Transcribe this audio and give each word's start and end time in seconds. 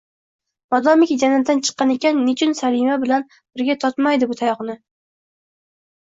Modomiki, 0.75 1.17
jannatdan 1.23 1.61
chiqqan 1.67 1.91
ekan, 1.97 2.23
nechun 2.31 2.57
Salma 2.61 2.97
bilan 3.05 3.29
birga 3.35 3.77
totmaydi 3.85 4.31
bu 4.35 4.41
tayoqni?! 4.43 4.79